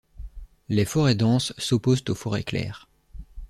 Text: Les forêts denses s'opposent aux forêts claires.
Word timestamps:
Les 0.67 0.85
forêts 0.85 1.13
denses 1.13 1.53
s'opposent 1.59 2.03
aux 2.09 2.15
forêts 2.15 2.41
claires. 2.43 2.89